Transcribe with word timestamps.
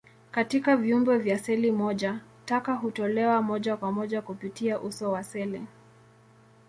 Katika 0.31 0.77
viumbe 0.77 1.17
vya 1.17 1.39
seli 1.39 1.71
moja, 1.71 2.19
taka 2.45 2.73
hutolewa 2.73 3.41
moja 3.41 3.77
kwa 3.77 3.91
moja 3.91 4.21
kupitia 4.21 4.79
uso 4.79 5.11
wa 5.11 5.23
seli. 5.23 5.61